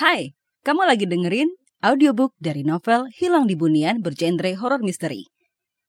Hai, 0.00 0.32
kamu 0.64 0.88
lagi 0.88 1.04
dengerin 1.04 1.52
audiobook 1.84 2.32
dari 2.40 2.64
novel 2.64 3.12
Hilang 3.20 3.44
di 3.44 3.52
Bunian 3.52 4.00
bergenre 4.00 4.56
horror 4.56 4.80
misteri. 4.80 5.28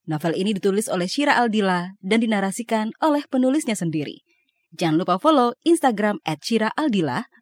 Novel 0.04 0.36
ini 0.36 0.52
ditulis 0.52 0.92
oleh 0.92 1.08
Shira 1.08 1.40
Aldila 1.40 1.96
dan 2.04 2.20
dinarasikan 2.20 2.92
oleh 3.00 3.24
penulisnya 3.32 3.72
sendiri. 3.72 4.20
Jangan 4.76 5.00
lupa 5.00 5.16
follow 5.16 5.56
Instagram 5.64 6.20
at 6.28 6.44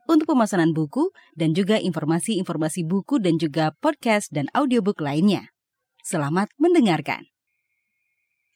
untuk 0.06 0.30
pemesanan 0.30 0.78
buku 0.78 1.10
dan 1.34 1.58
juga 1.58 1.82
informasi-informasi 1.82 2.86
buku 2.86 3.18
dan 3.18 3.42
juga 3.42 3.74
podcast 3.82 4.30
dan 4.30 4.46
audiobook 4.54 5.02
lainnya. 5.02 5.50
Selamat 6.06 6.54
mendengarkan. 6.62 7.34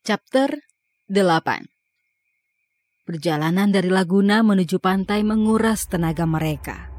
Chapter 0.05 0.61
8 1.09 3.09
Perjalanan 3.09 3.73
dari 3.73 3.89
Laguna 3.89 4.45
menuju 4.45 4.77
pantai 4.77 5.25
menguras 5.25 5.89
tenaga 5.89 6.29
mereka. 6.29 6.92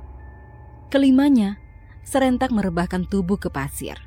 Kelimanya 0.94 1.58
serentak 2.06 2.54
merebahkan 2.54 3.10
tubuh 3.10 3.34
ke 3.34 3.50
pasir. 3.50 3.98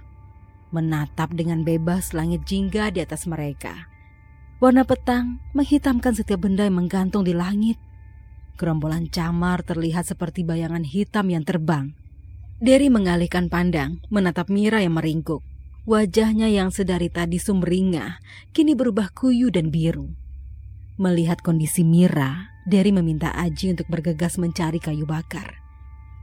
Menatap 0.71 1.35
dengan 1.35 1.67
bebas 1.67 2.15
langit 2.15 2.47
jingga 2.47 2.95
di 2.95 3.03
atas 3.03 3.27
mereka. 3.27 3.91
Warna 4.63 4.87
petang 4.87 5.43
menghitamkan 5.51 6.15
setiap 6.15 6.47
benda 6.47 6.63
yang 6.63 6.79
menggantung 6.79 7.27
di 7.27 7.35
langit. 7.35 7.75
Gerombolan 8.55 9.11
camar 9.11 9.67
terlihat 9.67 10.07
seperti 10.07 10.47
bayangan 10.47 10.87
hitam 10.87 11.27
yang 11.27 11.43
terbang. 11.43 11.91
Derry 12.63 12.87
mengalihkan 12.87 13.51
pandang, 13.51 13.99
menatap 14.07 14.47
Mira 14.47 14.79
yang 14.79 14.95
meringkuk. 14.95 15.43
Wajahnya 15.83 16.47
yang 16.47 16.71
sedari 16.71 17.11
tadi 17.11 17.35
sumringah, 17.35 18.23
kini 18.55 18.79
berubah 18.79 19.11
kuyu 19.11 19.51
dan 19.51 19.75
biru. 19.75 20.15
Melihat 20.95 21.43
kondisi 21.43 21.83
Mira, 21.83 22.55
Derry 22.63 22.95
meminta 22.95 23.35
Aji 23.35 23.75
untuk 23.75 23.91
bergegas 23.91 24.39
mencari 24.39 24.79
kayu 24.79 25.03
bakar 25.03 25.66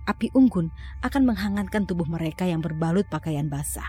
api 0.04 0.32
unggun 0.36 0.68
akan 1.00 1.22
menghangatkan 1.24 1.88
tubuh 1.88 2.08
mereka 2.08 2.44
yang 2.44 2.60
berbalut 2.60 3.08
pakaian 3.08 3.48
basah. 3.48 3.88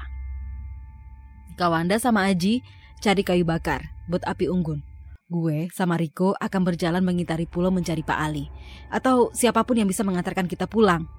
Kawanda 1.55 1.95
sama 1.99 2.27
Aji 2.27 2.59
cari 2.99 3.23
kayu 3.23 3.47
bakar 3.47 3.95
buat 4.11 4.23
api 4.27 4.51
unggun. 4.51 4.83
Gue 5.25 5.71
sama 5.73 5.97
Riko 5.97 6.37
akan 6.37 6.61
berjalan 6.61 7.01
mengitari 7.01 7.49
pulau 7.49 7.73
mencari 7.73 8.05
Pak 8.05 8.19
Ali. 8.19 8.45
Atau 8.93 9.33
siapa 9.33 9.65
pun 9.65 9.79
yang 9.79 9.89
bisa 9.89 10.05
mengantarkan 10.05 10.45
kita 10.45 10.69
pulang. 10.69 11.09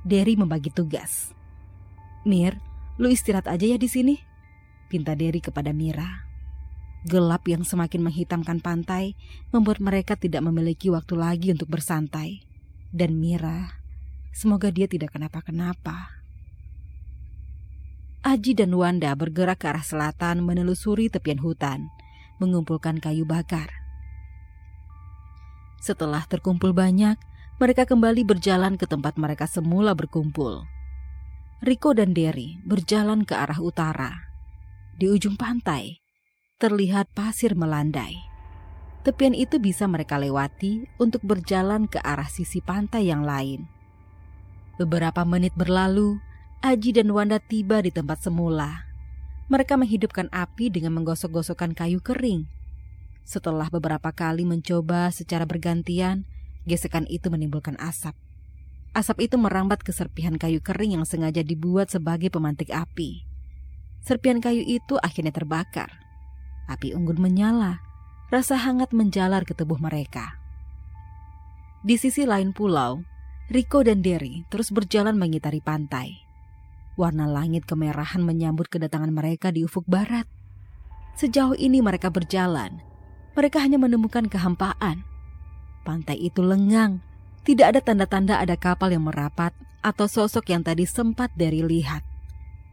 Derry 0.00 0.32
membagi 0.38 0.72
tugas. 0.72 1.36
Mir, 2.24 2.56
lu 2.96 3.12
istirahat 3.12 3.50
aja 3.52 3.68
ya 3.68 3.76
di 3.76 3.90
sini. 3.90 4.16
Pinta 4.88 5.12
Derry 5.12 5.44
kepada 5.44 5.76
Mira. 5.76 6.24
Gelap 7.04 7.44
yang 7.50 7.66
semakin 7.66 8.00
menghitamkan 8.00 8.62
pantai 8.62 9.18
membuat 9.50 9.82
mereka 9.82 10.14
tidak 10.16 10.40
memiliki 10.46 10.88
waktu 10.88 11.18
lagi 11.18 11.52
untuk 11.52 11.68
bersantai. 11.68 12.46
Dan 12.94 13.20
Mira 13.20 13.81
Semoga 14.32 14.72
dia 14.72 14.88
tidak 14.88 15.12
kenapa-kenapa. 15.12 16.24
Aji 18.24 18.56
dan 18.56 18.72
Wanda 18.72 19.12
bergerak 19.12 19.60
ke 19.60 19.66
arah 19.68 19.84
selatan 19.84 20.46
menelusuri 20.46 21.12
tepian 21.12 21.42
hutan, 21.42 21.92
mengumpulkan 22.40 22.96
kayu 22.96 23.28
bakar. 23.28 23.68
Setelah 25.82 26.24
terkumpul 26.30 26.70
banyak, 26.70 27.18
mereka 27.58 27.84
kembali 27.84 28.22
berjalan 28.22 28.78
ke 28.78 28.86
tempat 28.86 29.18
mereka 29.18 29.50
semula 29.50 29.92
berkumpul. 29.92 30.64
Riko 31.62 31.94
dan 31.94 32.14
Derry 32.14 32.62
berjalan 32.62 33.26
ke 33.26 33.34
arah 33.34 33.58
utara. 33.58 34.30
Di 34.94 35.10
ujung 35.10 35.34
pantai, 35.34 35.98
terlihat 36.62 37.10
pasir 37.10 37.58
melandai. 37.58 38.14
Tepian 39.02 39.34
itu 39.34 39.58
bisa 39.58 39.90
mereka 39.90 40.14
lewati 40.14 40.86
untuk 41.02 41.26
berjalan 41.26 41.90
ke 41.90 41.98
arah 41.98 42.30
sisi 42.30 42.62
pantai 42.62 43.10
yang 43.10 43.26
lain. 43.26 43.81
Beberapa 44.82 45.22
menit 45.22 45.54
berlalu, 45.54 46.18
Aji 46.58 46.90
dan 46.90 47.06
Wanda 47.14 47.38
tiba 47.38 47.78
di 47.86 47.94
tempat 47.94 48.18
semula. 48.18 48.82
Mereka 49.46 49.78
menghidupkan 49.78 50.26
api 50.34 50.74
dengan 50.74 50.98
menggosok-gosokkan 50.98 51.70
kayu 51.70 52.02
kering. 52.02 52.50
Setelah 53.22 53.70
beberapa 53.70 54.10
kali 54.10 54.42
mencoba 54.42 55.14
secara 55.14 55.46
bergantian, 55.46 56.26
gesekan 56.66 57.06
itu 57.06 57.30
menimbulkan 57.30 57.78
asap. 57.78 58.18
Asap 58.90 59.30
itu 59.30 59.38
merambat 59.38 59.86
ke 59.86 59.94
serpihan 59.94 60.34
kayu 60.34 60.58
kering 60.58 60.98
yang 60.98 61.06
sengaja 61.06 61.46
dibuat 61.46 61.86
sebagai 61.94 62.34
pemantik 62.34 62.74
api. 62.74 63.22
Serpihan 64.02 64.42
kayu 64.42 64.66
itu 64.66 64.98
akhirnya 64.98 65.30
terbakar. 65.30 65.94
Api 66.66 66.90
unggun 66.90 67.22
menyala, 67.22 67.78
rasa 68.34 68.58
hangat 68.58 68.90
menjalar 68.90 69.46
ke 69.46 69.54
tubuh 69.54 69.78
mereka. 69.78 70.42
Di 71.86 71.94
sisi 71.94 72.26
lain 72.26 72.50
pulau, 72.50 73.06
Riko 73.52 73.84
dan 73.84 74.00
Derry 74.00 74.48
terus 74.48 74.72
berjalan 74.72 75.20
mengitari 75.20 75.60
pantai. 75.60 76.24
Warna 76.96 77.28
langit 77.28 77.68
kemerahan 77.68 78.24
menyambut 78.24 78.72
kedatangan 78.72 79.12
mereka 79.12 79.52
di 79.52 79.60
ufuk 79.60 79.84
barat. 79.84 80.24
Sejauh 81.20 81.52
ini 81.60 81.84
mereka 81.84 82.08
berjalan, 82.08 82.80
mereka 83.36 83.60
hanya 83.60 83.76
menemukan 83.76 84.24
kehampaan. 84.24 85.04
Pantai 85.84 86.16
itu 86.16 86.40
lengang, 86.40 87.04
tidak 87.44 87.76
ada 87.76 87.80
tanda-tanda 87.84 88.40
ada 88.40 88.56
kapal 88.56 88.88
yang 88.88 89.04
merapat 89.04 89.52
atau 89.84 90.08
sosok 90.08 90.48
yang 90.48 90.64
tadi 90.64 90.88
sempat 90.88 91.28
Derry 91.36 91.60
lihat. 91.60 92.00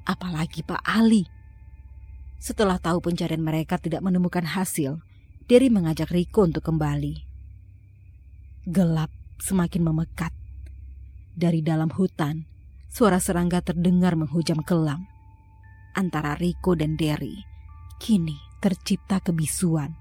Apalagi 0.07 0.63
Pak 0.63 0.79
Ali. 0.87 1.27
Setelah 2.39 2.79
tahu 2.79 3.03
pencarian 3.03 3.43
mereka 3.43 3.75
tidak 3.75 3.99
menemukan 3.99 4.47
hasil, 4.47 5.03
Derry 5.43 5.67
mengajak 5.67 6.07
Riko 6.07 6.47
untuk 6.47 6.63
kembali. 6.63 7.27
Gelap 8.63 9.11
semakin 9.43 9.83
memekat. 9.83 10.38
Dari 11.39 11.63
dalam 11.63 11.87
hutan, 11.87 12.43
suara 12.91 13.15
serangga 13.15 13.63
terdengar 13.63 14.19
menghujam 14.19 14.59
kelam. 14.59 15.07
Antara 15.95 16.35
Riko 16.35 16.75
dan 16.75 16.99
Derry, 16.99 17.47
kini 17.95 18.35
tercipta 18.59 19.23
kebisuan. 19.23 19.95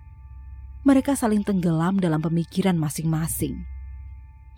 Mereka 0.83 1.15
saling 1.15 1.47
tenggelam 1.47 2.03
dalam 2.03 2.19
pemikiran 2.19 2.75
masing-masing. 2.75 3.55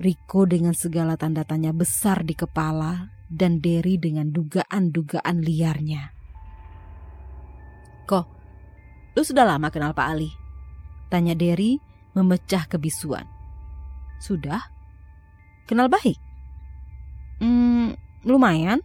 Riko 0.00 0.48
dengan 0.48 0.72
segala 0.72 1.20
tanda 1.20 1.44
tanya 1.44 1.76
besar 1.76 2.24
di 2.24 2.32
kepala 2.32 3.12
dan 3.28 3.60
Derry 3.60 4.00
dengan 4.00 4.32
dugaan-dugaan 4.32 5.36
liarnya. 5.36 6.16
Kok, 8.08 8.26
lu 9.12 9.20
sudah 9.20 9.44
lama 9.44 9.68
kenal 9.68 9.92
Pak 9.92 10.06
Ali? 10.16 10.32
Tanya 11.12 11.36
Derry 11.36 11.76
memecah 12.16 12.64
kebisuan. 12.72 13.28
Sudah? 14.16 14.64
Kenal 15.68 15.92
baik? 15.92 16.29
Hmm, 17.40 17.96
lumayan. 18.22 18.84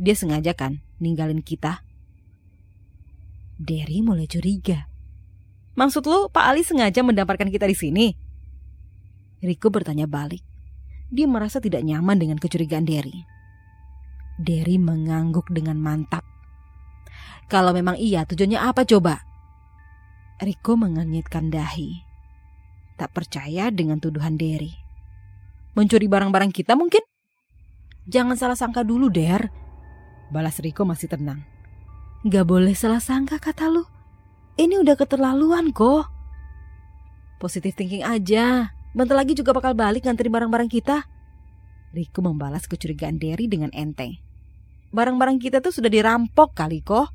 Dia 0.00 0.16
sengaja 0.16 0.56
kan 0.56 0.80
ninggalin 0.98 1.44
kita. 1.44 1.84
Derry 3.58 4.00
mulai 4.00 4.30
curiga. 4.30 4.88
Maksud 5.78 6.06
lu 6.10 6.26
Pak 6.32 6.44
Ali 6.48 6.66
sengaja 6.66 7.04
mendapatkan 7.06 7.46
kita 7.50 7.66
di 7.68 7.76
sini? 7.76 8.06
Riko 9.38 9.70
bertanya 9.70 10.10
balik. 10.10 10.42
Dia 11.10 11.30
merasa 11.30 11.62
tidak 11.62 11.86
nyaman 11.86 12.18
dengan 12.18 12.38
kecurigaan 12.42 12.82
Derry. 12.82 13.22
Derry 14.38 14.78
mengangguk 14.78 15.50
dengan 15.50 15.78
mantap. 15.78 16.26
Kalau 17.50 17.72
memang 17.74 17.96
iya, 17.96 18.26
tujuannya 18.26 18.58
apa 18.58 18.82
coba? 18.86 19.22
Riko 20.38 20.78
mengenyitkan 20.78 21.50
dahi. 21.50 22.02
Tak 22.98 23.10
percaya 23.14 23.70
dengan 23.74 23.98
tuduhan 23.98 24.38
Derry. 24.38 24.87
Mencuri 25.76 26.08
barang-barang 26.08 26.52
kita 26.52 26.76
mungkin? 26.78 27.04
Jangan 28.08 28.40
salah 28.40 28.56
sangka 28.56 28.86
dulu, 28.86 29.12
Der. 29.12 29.52
Balas 30.32 30.60
Riko 30.60 30.84
masih 30.84 31.08
tenang. 31.12 31.44
Gak 32.24 32.48
boleh 32.48 32.72
salah 32.72 33.00
sangka 33.00 33.40
kata 33.40 33.68
lu. 33.68 33.84
Ini 34.58 34.80
udah 34.80 34.98
keterlaluan 34.98 35.70
kok. 35.70 36.08
Positif 37.38 37.78
thinking 37.78 38.02
aja. 38.02 38.74
Bentar 38.90 39.14
lagi 39.14 39.38
juga 39.38 39.54
bakal 39.54 39.78
balik 39.78 40.02
nganterin 40.08 40.34
barang-barang 40.34 40.66
kita. 40.66 41.06
Riko 41.94 42.20
membalas 42.20 42.66
kecurigaan 42.66 43.16
Derry 43.22 43.46
dengan 43.46 43.70
enteng. 43.70 44.18
Barang-barang 44.90 45.38
kita 45.38 45.60
tuh 45.62 45.70
sudah 45.70 45.88
dirampok 45.92 46.58
kali 46.58 46.82
kok. 46.82 47.12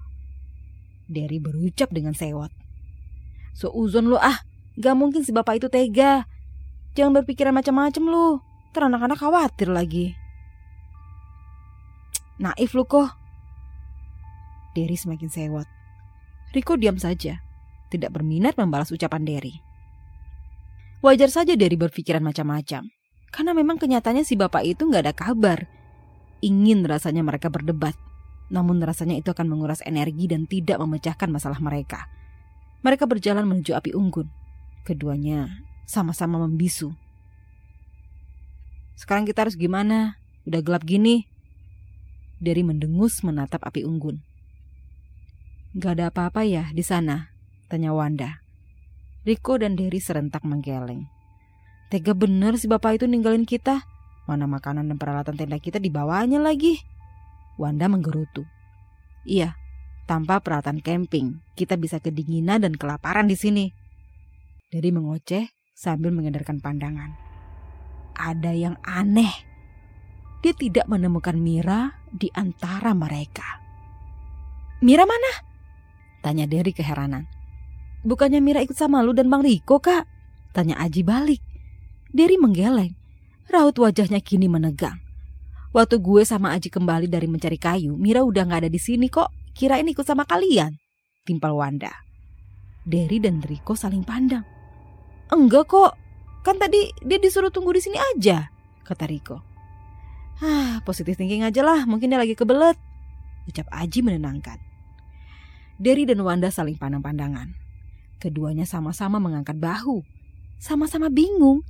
Derry 1.10 1.44
berucap 1.44 1.92
dengan 1.92 2.16
sewot. 2.16 2.50
So 3.54 3.70
uzon 3.70 4.10
lu 4.10 4.18
ah, 4.18 4.42
gak 4.80 4.96
mungkin 4.98 5.22
si 5.22 5.36
bapak 5.36 5.62
itu 5.62 5.68
tega. 5.70 6.26
Jangan 6.94 7.22
berpikiran 7.22 7.54
macam-macam 7.58 8.04
lu. 8.06 8.28
Ntar 8.74 8.90
anak-anak 8.90 9.18
khawatir 9.18 9.70
lagi. 9.70 10.14
Naif 12.42 12.74
lu 12.74 12.86
kok. 12.86 13.14
Derry 14.74 14.98
semakin 14.98 15.30
sewot. 15.30 15.70
Riko 16.54 16.78
diam 16.78 16.98
saja, 17.02 17.42
tidak 17.90 18.14
berminat 18.14 18.58
membalas 18.58 18.94
ucapan 18.94 19.26
Derry. 19.26 19.58
Wajar 21.02 21.30
saja 21.34 21.58
Derry 21.58 21.78
berpikiran 21.78 22.22
macam-macam, 22.22 22.90
karena 23.34 23.52
memang 23.58 23.82
kenyataannya 23.82 24.22
si 24.22 24.38
bapak 24.38 24.62
itu 24.62 24.86
nggak 24.86 25.04
ada 25.10 25.14
kabar. 25.18 25.66
Ingin 26.46 26.86
rasanya 26.86 27.26
mereka 27.26 27.50
berdebat, 27.50 27.98
namun 28.54 28.82
rasanya 28.86 29.18
itu 29.18 29.34
akan 29.34 29.50
menguras 29.50 29.82
energi 29.82 30.30
dan 30.30 30.46
tidak 30.46 30.78
memecahkan 30.78 31.30
masalah 31.30 31.58
mereka. 31.58 32.06
Mereka 32.86 33.10
berjalan 33.10 33.50
menuju 33.50 33.74
api 33.74 33.98
unggun. 33.98 34.30
Keduanya 34.86 35.73
sama-sama 35.86 36.40
membisu 36.42 36.94
sekarang 38.94 39.26
kita 39.26 39.46
harus 39.46 39.58
gimana? 39.58 40.22
Udah 40.46 40.62
gelap 40.62 40.86
gini. 40.86 41.26
Dari 42.38 42.62
mendengus 42.62 43.26
menatap 43.26 43.66
api 43.66 43.82
unggun. 43.88 44.22
Gak 45.74 45.98
ada 45.98 46.14
apa-apa 46.14 46.46
ya 46.46 46.70
di 46.70 46.86
sana? 46.86 47.34
Tanya 47.72 47.96
Wanda. 47.96 48.46
Riko 49.26 49.58
dan 49.58 49.74
Derry 49.80 49.98
serentak 49.98 50.46
menggeleng. 50.46 51.10
Tega 51.90 52.14
bener 52.14 52.60
si 52.60 52.70
bapak 52.70 53.02
itu 53.02 53.06
ninggalin 53.10 53.48
kita. 53.48 53.82
Mana 54.30 54.46
makanan 54.46 54.88
dan 54.92 54.98
peralatan 55.02 55.36
tenda 55.40 55.58
kita 55.58 55.82
dibawanya 55.82 56.38
lagi. 56.38 56.78
Wanda 57.58 57.90
menggerutu. 57.90 58.46
Iya, 59.26 59.56
tanpa 60.06 60.44
peralatan 60.44 60.84
camping, 60.84 61.40
kita 61.56 61.80
bisa 61.80 61.98
kedinginan 62.04 62.62
dan 62.62 62.76
kelaparan 62.76 63.26
di 63.26 63.40
sini. 63.40 63.66
Derry 64.70 64.92
mengoceh 64.92 65.63
sambil 65.74 66.14
mengedarkan 66.14 66.62
pandangan. 66.62 67.12
Ada 68.14 68.54
yang 68.54 68.78
aneh. 68.86 69.34
Dia 70.46 70.54
tidak 70.54 70.86
menemukan 70.86 71.36
Mira 71.36 71.98
di 72.14 72.30
antara 72.32 72.94
mereka. 72.94 73.64
Mira 74.86 75.08
mana? 75.08 75.32
Tanya 76.22 76.46
Derry 76.46 76.72
keheranan. 76.72 77.28
Bukannya 78.04 78.44
Mira 78.44 78.60
ikut 78.60 78.76
sama 78.76 79.00
lu 79.02 79.16
dan 79.16 79.32
Bang 79.32 79.42
Riko, 79.42 79.80
Kak? 79.80 80.06
Tanya 80.52 80.78
Aji 80.84 81.02
balik. 81.02 81.40
Derry 82.12 82.36
menggeleng. 82.36 82.94
Raut 83.48 83.76
wajahnya 83.80 84.20
kini 84.20 84.52
menegang. 84.52 85.00
Waktu 85.74 85.98
gue 86.04 86.22
sama 86.28 86.54
Aji 86.54 86.70
kembali 86.70 87.10
dari 87.10 87.26
mencari 87.26 87.58
kayu, 87.58 87.98
Mira 87.98 88.22
udah 88.22 88.46
gak 88.46 88.68
ada 88.68 88.70
di 88.70 88.78
sini 88.78 89.10
kok. 89.10 89.32
Kirain 89.56 89.88
ikut 89.88 90.06
sama 90.06 90.28
kalian. 90.28 90.76
Timpal 91.24 91.56
Wanda. 91.56 91.92
Derry 92.84 93.24
dan 93.24 93.40
Riko 93.40 93.74
saling 93.74 94.04
pandang. 94.04 94.53
Enggak 95.32 95.72
kok. 95.72 95.94
Kan 96.44 96.60
tadi 96.60 96.92
dia 97.00 97.20
disuruh 97.22 97.48
tunggu 97.48 97.72
di 97.72 97.80
sini 97.80 97.96
aja, 97.96 98.52
kata 98.84 99.08
Riko. 99.08 99.40
Ah, 100.44 100.84
positif 100.84 101.16
thinking 101.16 101.48
aja 101.48 101.64
lah, 101.64 101.88
mungkin 101.88 102.12
dia 102.12 102.20
lagi 102.20 102.36
kebelet. 102.36 102.76
Ucap 103.48 103.68
Aji 103.72 104.04
menenangkan. 104.04 104.60
Derry 105.80 106.04
dan 106.04 106.20
Wanda 106.20 106.52
saling 106.52 106.76
pandang-pandangan. 106.76 107.56
Keduanya 108.20 108.68
sama-sama 108.68 109.20
mengangkat 109.20 109.56
bahu. 109.60 110.04
Sama-sama 110.60 111.08
bingung. 111.08 111.64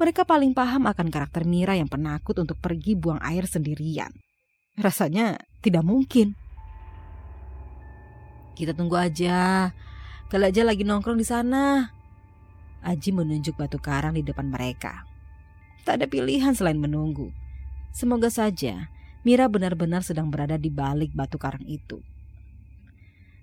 Mereka 0.00 0.24
paling 0.24 0.56
paham 0.56 0.88
akan 0.88 1.08
karakter 1.12 1.44
Mira 1.44 1.76
yang 1.76 1.88
penakut 1.88 2.36
untuk 2.40 2.56
pergi 2.56 2.96
buang 2.96 3.20
air 3.20 3.44
sendirian. 3.44 4.12
Rasanya 4.80 5.36
tidak 5.60 5.84
mungkin. 5.84 6.36
Kita 8.56 8.72
tunggu 8.76 8.96
aja. 8.96 9.72
Kalau 10.28 10.44
aja 10.48 10.64
lagi 10.64 10.84
nongkrong 10.84 11.20
di 11.20 11.26
sana. 11.28 11.92
Aji 12.80 13.12
menunjuk 13.12 13.60
batu 13.60 13.76
karang 13.76 14.16
di 14.16 14.24
depan 14.24 14.48
mereka. 14.48 15.04
Tak 15.84 16.00
ada 16.00 16.06
pilihan 16.08 16.56
selain 16.56 16.80
menunggu. 16.80 17.32
Semoga 17.92 18.30
saja 18.32 18.88
Mira 19.20 19.52
benar-benar 19.52 20.00
sedang 20.00 20.32
berada 20.32 20.56
di 20.56 20.72
balik 20.72 21.12
batu 21.12 21.36
karang 21.36 21.64
itu. 21.68 22.00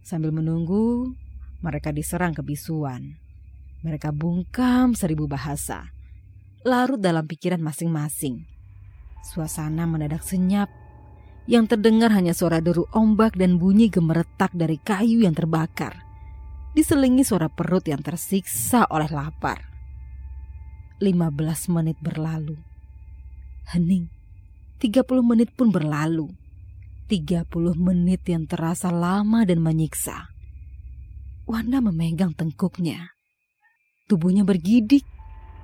Sambil 0.02 0.34
menunggu, 0.34 1.14
mereka 1.62 1.94
diserang 1.94 2.34
kebisuan. 2.34 3.22
Mereka 3.86 4.10
bungkam 4.10 4.98
seribu 4.98 5.30
bahasa, 5.30 5.94
larut 6.66 6.98
dalam 6.98 7.30
pikiran 7.30 7.62
masing-masing. 7.62 8.42
Suasana 9.22 9.86
mendadak 9.86 10.26
senyap. 10.26 10.72
Yang 11.46 11.78
terdengar 11.78 12.10
hanya 12.12 12.34
suara 12.34 12.58
deru 12.58 12.90
ombak 12.92 13.38
dan 13.38 13.62
bunyi 13.62 13.88
gemeretak 13.94 14.52
dari 14.58 14.82
kayu 14.82 15.24
yang 15.24 15.38
terbakar. 15.38 16.07
Diselingi 16.78 17.26
suara 17.26 17.50
perut 17.50 17.90
yang 17.90 18.06
tersiksa 18.06 18.86
oleh 18.94 19.10
lapar. 19.10 19.66
15 21.02 21.74
menit 21.74 21.98
berlalu. 21.98 22.54
Hening. 23.74 24.06
30 24.78 25.02
menit 25.26 25.50
pun 25.58 25.74
berlalu. 25.74 26.30
30 27.10 27.50
menit 27.82 28.22
yang 28.30 28.46
terasa 28.46 28.94
lama 28.94 29.42
dan 29.42 29.58
menyiksa. 29.58 30.30
Wanda 31.50 31.82
memegang 31.82 32.38
tengkuknya. 32.38 33.10
Tubuhnya 34.06 34.46
bergidik. 34.46 35.02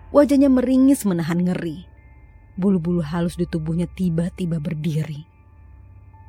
Wajahnya 0.09 0.49
meringis 0.49 1.05
menahan 1.05 1.45
ngeri. 1.45 1.85
Bulu-bulu 2.57 3.05
halus 3.05 3.37
di 3.37 3.45
tubuhnya 3.45 3.85
tiba-tiba 3.85 4.57
berdiri. 4.57 5.21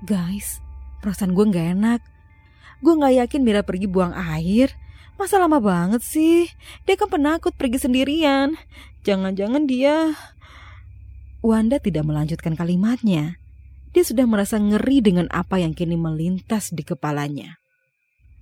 Guys, 0.05 0.61
perasaan 1.01 1.33
gue 1.33 1.45
gak 1.49 1.73
enak. 1.73 2.14
Gue 2.85 3.01
gak 3.01 3.17
yakin 3.17 3.41
Mira 3.41 3.65
pergi 3.65 3.89
buang 3.89 4.13
air. 4.13 4.77
Masa 5.17 5.41
lama 5.41 5.57
banget 5.57 6.05
sih? 6.05 6.53
Dia 6.85 7.01
kan 7.01 7.09
penakut 7.09 7.57
pergi 7.57 7.81
sendirian. 7.81 8.61
Jangan-jangan 9.09 9.65
dia... 9.65 10.13
Wanda 11.41 11.81
tidak 11.81 12.09
melanjutkan 12.09 12.57
kalimatnya 12.57 13.41
dia 13.95 14.03
sudah 14.03 14.27
merasa 14.27 14.59
ngeri 14.59 14.99
dengan 14.99 15.31
apa 15.31 15.63
yang 15.63 15.71
kini 15.71 15.95
melintas 15.95 16.75
di 16.75 16.83
kepalanya. 16.83 17.63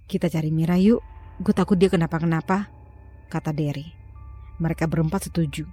Kita 0.09 0.33
cari 0.33 0.49
Mira 0.49 0.81
yuk, 0.81 1.05
gue 1.45 1.53
takut 1.53 1.77
dia 1.77 1.93
kenapa-kenapa, 1.93 2.73
kata 3.29 3.53
Derry. 3.53 3.93
Mereka 4.56 4.88
berempat 4.88 5.29
setuju. 5.29 5.69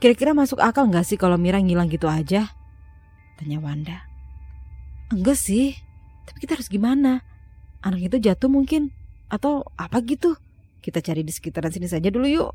Kira-kira 0.00 0.32
masuk 0.32 0.64
akal 0.64 0.88
gak 0.88 1.04
sih 1.04 1.20
kalau 1.20 1.36
Mira 1.36 1.60
ngilang 1.60 1.92
gitu 1.92 2.08
aja? 2.08 2.48
Tanya 3.36 3.60
Wanda. 3.60 4.08
Enggak 5.12 5.36
sih, 5.36 5.76
tapi 6.24 6.48
kita 6.48 6.56
harus 6.56 6.72
gimana? 6.72 7.20
Anak 7.80 8.12
itu 8.12 8.16
jatuh 8.20 8.52
mungkin, 8.52 8.92
atau 9.32 9.64
apa 9.80 10.04
gitu? 10.04 10.36
Kita 10.80 11.00
cari 11.00 11.24
di 11.24 11.32
sekitaran 11.32 11.72
sini 11.72 11.88
saja 11.88 12.08
dulu 12.12 12.26
yuk. 12.28 12.52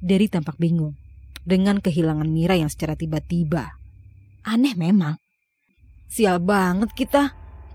Derry 0.00 0.26
tampak 0.26 0.56
bingung 0.56 0.96
dengan 1.44 1.80
kehilangan 1.80 2.28
Mira 2.28 2.56
yang 2.56 2.68
secara 2.68 2.96
tiba-tiba. 2.96 3.76
Aneh 4.44 4.72
memang, 4.76 5.20
Sial 6.10 6.42
banget 6.42 6.90
kita. 6.96 7.22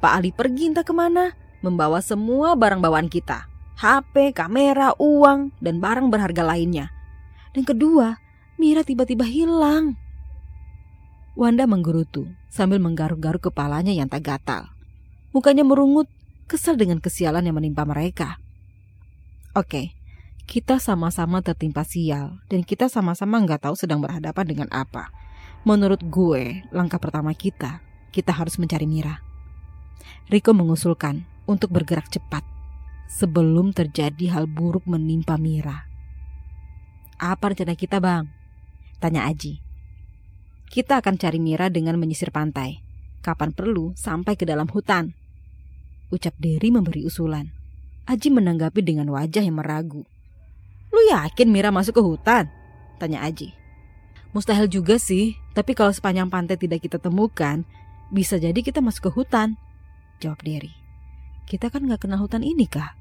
Pak 0.03 0.11
Ali 0.11 0.35
pergi 0.35 0.69
entah 0.69 0.83
ke 0.83 0.91
mana, 0.91 1.31
membawa 1.63 2.03
semua 2.03 2.53
barang 2.53 2.83
bawaan 2.83 3.07
kita. 3.07 3.47
HP, 3.79 4.35
kamera, 4.35 4.91
uang, 4.99 5.55
dan 5.63 5.79
barang 5.79 6.11
berharga 6.11 6.43
lainnya. 6.43 6.91
Dan 7.55 7.63
kedua, 7.63 8.19
Mira 8.59 8.83
tiba-tiba 8.83 9.23
hilang. 9.23 9.95
Wanda 11.35 11.67
menggerutu 11.67 12.31
sambil 12.47 12.79
menggaruk-garuk 12.79 13.51
kepalanya 13.51 13.91
yang 13.91 14.07
tak 14.07 14.23
gatal. 14.23 14.71
Mukanya 15.35 15.67
merungut, 15.67 16.07
kesal 16.45 16.77
dengan 16.77 17.01
kesialan 17.01 17.45
yang 17.45 17.57
menimpa 17.57 17.85
mereka. 17.85 18.37
Oke, 19.57 19.95
kita 20.45 20.77
sama-sama 20.77 21.41
tertimpa 21.41 21.81
sial 21.81 22.41
dan 22.51 22.61
kita 22.61 22.89
sama-sama 22.91 23.41
nggak 23.41 23.65
tahu 23.65 23.75
sedang 23.77 24.01
berhadapan 24.01 24.45
dengan 24.45 24.69
apa. 24.69 25.09
Menurut 25.65 26.05
gue, 26.05 26.61
langkah 26.69 27.01
pertama 27.01 27.33
kita 27.33 27.85
kita 28.15 28.31
harus 28.31 28.55
mencari 28.55 28.87
Mira. 28.87 29.19
Riko 30.31 30.55
mengusulkan 30.55 31.27
untuk 31.51 31.75
bergerak 31.75 32.07
cepat 32.07 32.47
sebelum 33.11 33.75
terjadi 33.75 34.31
hal 34.31 34.47
buruk 34.47 34.87
menimpa 34.87 35.35
Mira. 35.35 35.83
Apa 37.19 37.51
rencana 37.51 37.75
kita 37.75 37.99
bang? 37.99 38.31
Tanya 39.03 39.27
Aji. 39.27 39.59
Kita 40.71 41.03
akan 41.03 41.19
cari 41.19 41.43
Mira 41.43 41.67
dengan 41.67 41.99
menyisir 41.99 42.31
pantai. 42.31 42.79
Kapan 43.19 43.51
perlu 43.51 43.91
sampai 43.99 44.39
ke 44.39 44.47
dalam 44.47 44.71
hutan. 44.71 45.11
Ucap 46.13 46.37
Derry 46.37 46.69
memberi 46.69 47.01
usulan. 47.01 47.49
Aji 48.05 48.29
menanggapi 48.29 48.85
dengan 48.85 49.09
wajah 49.09 49.41
yang 49.41 49.57
meragu. 49.57 50.05
Lu 50.93 51.01
yakin 51.09 51.49
Mira 51.49 51.73
masuk 51.73 51.97
ke 51.97 52.03
hutan? 52.05 52.45
Tanya 53.01 53.25
Aji. 53.25 53.51
Mustahil 54.31 54.69
juga 54.69 55.01
sih, 55.01 55.33
tapi 55.57 55.73
kalau 55.73 55.89
sepanjang 55.89 56.29
pantai 56.29 56.59
tidak 56.59 56.85
kita 56.85 57.01
temukan, 57.01 57.65
bisa 58.13 58.37
jadi 58.37 58.55
kita 58.61 58.83
masuk 58.85 59.09
ke 59.09 59.11
hutan. 59.17 59.57
Jawab 60.21 60.45
Derry. 60.45 60.71
Kita 61.49 61.73
kan 61.73 61.89
gak 61.89 62.05
kenal 62.05 62.21
hutan 62.21 62.45
ini 62.45 62.69
kah? 62.69 62.93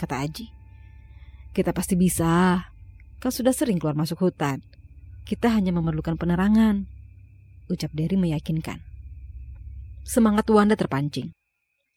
Kata 0.00 0.24
Aji. 0.24 0.48
Kita 1.52 1.76
pasti 1.76 1.96
bisa. 1.96 2.60
Kau 3.20 3.32
sudah 3.32 3.52
sering 3.52 3.76
keluar 3.76 3.96
masuk 3.96 4.24
hutan. 4.24 4.64
Kita 5.28 5.52
hanya 5.52 5.76
memerlukan 5.76 6.16
penerangan. 6.16 6.88
Ucap 7.68 7.92
Derry 7.92 8.16
meyakinkan. 8.16 8.80
Semangat 10.06 10.46
Wanda 10.48 10.78
terpancing. 10.78 11.34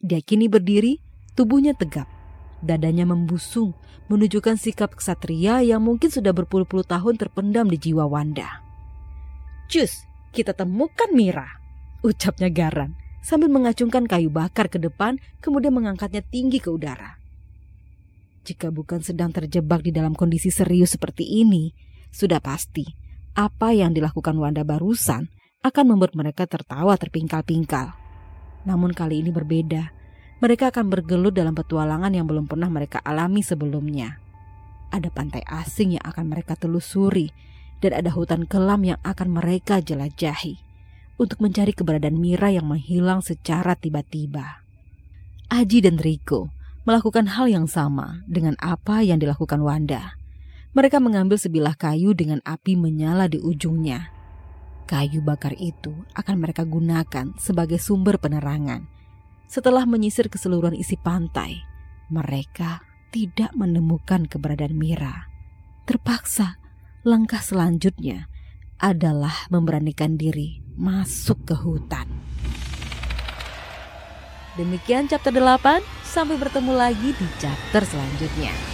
Dia 0.00 0.24
kini 0.24 0.48
berdiri, 0.48 0.96
tubuhnya 1.36 1.76
tegap. 1.76 2.08
Dadanya 2.64 3.04
membusung, 3.04 3.76
menunjukkan 4.08 4.56
sikap 4.56 4.96
kesatria 4.96 5.60
yang 5.60 5.84
mungkin 5.84 6.08
sudah 6.08 6.32
berpuluh-puluh 6.32 6.84
tahun 6.88 7.20
terpendam 7.20 7.68
di 7.68 7.76
jiwa 7.76 8.08
Wanda. 8.08 8.64
Cus, 9.68 10.02
kita 10.32 10.56
temukan 10.56 11.12
Mira 11.12 11.60
ucapnya 12.00 12.48
garang 12.48 12.96
sambil 13.20 13.52
mengacungkan 13.52 14.08
kayu 14.08 14.32
bakar 14.32 14.72
ke 14.72 14.80
depan 14.80 15.20
kemudian 15.44 15.76
mengangkatnya 15.76 16.24
tinggi 16.24 16.56
ke 16.56 16.72
udara. 16.72 17.20
Jika 18.40 18.72
bukan 18.72 19.04
sedang 19.04 19.36
terjebak 19.36 19.84
di 19.84 19.92
dalam 19.92 20.16
kondisi 20.16 20.48
serius 20.48 20.96
seperti 20.96 21.28
ini, 21.44 21.76
sudah 22.08 22.40
pasti 22.40 22.88
apa 23.36 23.76
yang 23.76 23.92
dilakukan 23.92 24.32
Wanda 24.40 24.64
barusan 24.64 25.28
akan 25.60 25.84
membuat 25.92 26.16
mereka 26.16 26.48
tertawa 26.48 26.96
terpingkal-pingkal. 26.96 27.99
Namun 28.68 28.92
kali 28.92 29.24
ini 29.24 29.30
berbeda. 29.32 29.92
Mereka 30.40 30.72
akan 30.72 30.88
bergelut 30.88 31.36
dalam 31.36 31.52
petualangan 31.52 32.12
yang 32.12 32.24
belum 32.24 32.48
pernah 32.48 32.72
mereka 32.72 33.00
alami 33.04 33.44
sebelumnya. 33.44 34.16
Ada 34.90 35.12
pantai 35.12 35.44
asing 35.44 36.00
yang 36.00 36.04
akan 36.04 36.32
mereka 36.32 36.56
telusuri 36.56 37.30
dan 37.80 37.96
ada 37.96 38.12
hutan 38.12 38.44
kelam 38.48 38.84
yang 38.84 39.00
akan 39.04 39.36
mereka 39.36 39.80
jelajahi 39.80 40.60
untuk 41.20 41.44
mencari 41.44 41.76
keberadaan 41.76 42.16
Mira 42.16 42.48
yang 42.48 42.64
menghilang 42.64 43.20
secara 43.20 43.76
tiba-tiba. 43.76 44.64
Aji 45.52 45.84
dan 45.84 46.00
Riko 46.00 46.48
melakukan 46.88 47.36
hal 47.36 47.52
yang 47.52 47.68
sama 47.68 48.24
dengan 48.24 48.56
apa 48.64 49.04
yang 49.04 49.20
dilakukan 49.20 49.60
Wanda. 49.60 50.16
Mereka 50.72 51.02
mengambil 51.02 51.36
sebilah 51.36 51.76
kayu 51.76 52.16
dengan 52.16 52.40
api 52.46 52.78
menyala 52.78 53.28
di 53.28 53.36
ujungnya. 53.36 54.19
Kayu 54.90 55.22
bakar 55.22 55.54
itu 55.54 55.94
akan 56.18 56.42
mereka 56.42 56.66
gunakan 56.66 57.30
sebagai 57.38 57.78
sumber 57.78 58.18
penerangan. 58.18 58.90
Setelah 59.46 59.86
menyisir 59.86 60.26
keseluruhan 60.26 60.74
isi 60.74 60.98
pantai, 60.98 61.62
mereka 62.10 62.82
tidak 63.14 63.54
menemukan 63.54 64.26
keberadaan 64.26 64.74
Mira. 64.74 65.30
Terpaksa, 65.86 66.58
langkah 67.06 67.38
selanjutnya 67.38 68.26
adalah 68.82 69.46
memberanikan 69.46 70.18
diri 70.18 70.58
masuk 70.74 71.38
ke 71.46 71.54
hutan. 71.54 72.10
Demikian 74.58 75.06
chapter 75.06 75.30
8, 75.30 75.86
sampai 76.02 76.34
bertemu 76.34 76.74
lagi 76.74 77.14
di 77.14 77.26
chapter 77.38 77.86
selanjutnya. 77.86 78.69